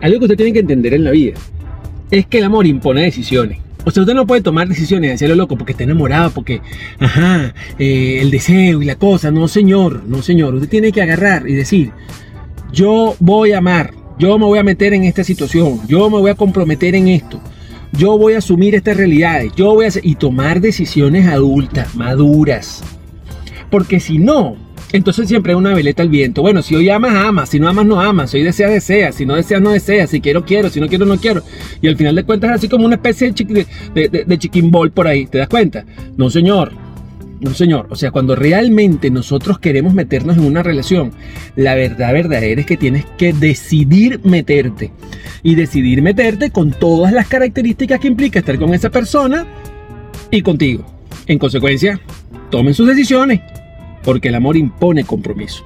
Algo 0.00 0.18
que 0.18 0.24
usted 0.24 0.36
tiene 0.36 0.52
que 0.52 0.60
entender 0.60 0.94
en 0.94 1.04
la 1.04 1.10
vida 1.10 1.34
es 2.10 2.26
que 2.26 2.38
el 2.38 2.44
amor 2.44 2.66
impone 2.66 3.02
decisiones. 3.02 3.58
O 3.84 3.90
sea, 3.90 4.02
usted 4.02 4.14
no 4.14 4.26
puede 4.26 4.42
tomar 4.42 4.68
decisiones 4.68 5.10
de 5.10 5.14
hacerlo 5.14 5.34
loco 5.34 5.56
porque 5.56 5.72
está 5.72 5.84
enamorado, 5.84 6.30
porque, 6.30 6.60
ajá, 6.98 7.54
eh, 7.78 8.18
el 8.20 8.30
deseo 8.30 8.82
y 8.82 8.86
la 8.86 8.96
cosa. 8.96 9.30
No, 9.30 9.48
señor, 9.48 10.02
no, 10.06 10.22
señor. 10.22 10.54
Usted 10.54 10.68
tiene 10.68 10.92
que 10.92 11.00
agarrar 11.00 11.48
y 11.48 11.54
decir, 11.54 11.92
yo 12.72 13.14
voy 13.18 13.52
a 13.52 13.58
amar, 13.58 13.94
yo 14.18 14.38
me 14.38 14.44
voy 14.44 14.58
a 14.58 14.62
meter 14.62 14.92
en 14.92 15.04
esta 15.04 15.24
situación, 15.24 15.80
yo 15.86 16.10
me 16.10 16.18
voy 16.18 16.30
a 16.30 16.34
comprometer 16.34 16.94
en 16.94 17.08
esto, 17.08 17.40
yo 17.92 18.18
voy 18.18 18.34
a 18.34 18.38
asumir 18.38 18.74
estas 18.74 18.96
realidades, 18.96 19.52
yo 19.56 19.74
voy 19.74 19.86
a 19.86 19.90
y 20.02 20.16
tomar 20.16 20.60
decisiones 20.60 21.26
adultas, 21.26 21.94
maduras. 21.94 22.82
Porque 23.70 24.00
si 24.00 24.18
no, 24.18 24.56
entonces 24.92 25.28
siempre 25.28 25.52
hay 25.52 25.58
una 25.58 25.74
veleta 25.74 26.02
al 26.02 26.08
viento. 26.08 26.40
Bueno, 26.40 26.62
si 26.62 26.74
hoy 26.74 26.88
amas, 26.88 27.14
amas. 27.14 27.50
Si 27.50 27.60
no 27.60 27.68
amas, 27.68 27.84
no 27.84 28.00
amas. 28.00 28.30
Si 28.30 28.38
hoy 28.38 28.44
deseas, 28.44 28.70
deseas. 28.70 29.14
Si 29.14 29.26
no 29.26 29.34
deseas, 29.34 29.60
no 29.60 29.70
deseas. 29.70 30.10
Si 30.10 30.20
quiero, 30.20 30.44
quiero. 30.44 30.70
Si 30.70 30.80
no 30.80 30.88
quiero, 30.88 31.04
no 31.04 31.18
quiero. 31.18 31.42
Y 31.82 31.88
al 31.88 31.96
final 31.96 32.14
de 32.14 32.24
cuentas 32.24 32.50
es 32.50 32.56
así 32.56 32.68
como 32.68 32.86
una 32.86 32.94
especie 32.94 33.32
de, 33.32 33.66
de, 33.94 34.08
de, 34.08 34.90
por 34.94 35.06
ahí. 35.06 35.26
¿Te 35.26 35.38
das 35.38 35.48
cuenta? 35.48 35.84
No, 36.16 36.30
señor. 36.30 36.72
No, 37.40 37.52
señor. 37.52 37.86
O 37.90 37.96
sea, 37.96 38.10
cuando 38.10 38.34
realmente 38.34 39.10
nosotros 39.10 39.58
queremos 39.58 39.92
meternos 39.92 40.38
en 40.38 40.44
una 40.44 40.62
relación, 40.62 41.12
la 41.54 41.74
verdad 41.74 42.12
verdadera 42.12 42.62
es 42.62 42.66
que 42.66 42.78
tienes 42.78 43.04
que 43.18 43.34
decidir 43.34 44.20
meterte. 44.24 44.90
Y 45.42 45.54
decidir 45.54 46.00
meterte 46.00 46.50
con 46.50 46.70
todas 46.70 47.12
las 47.12 47.28
características 47.28 48.00
que 48.00 48.08
implica 48.08 48.38
estar 48.38 48.58
con 48.58 48.72
esa 48.72 48.90
persona 48.90 49.46
y 50.30 50.40
contigo. 50.40 50.84
En 51.26 51.38
consecuencia, 51.38 52.00
tomen 52.50 52.72
sus 52.72 52.88
decisiones 52.88 53.40
porque 54.04 54.28
el 54.28 54.34
amor 54.34 54.56
impone 54.56 55.04
compromiso. 55.04 55.64